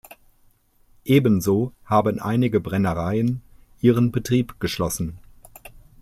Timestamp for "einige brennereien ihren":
2.19-4.11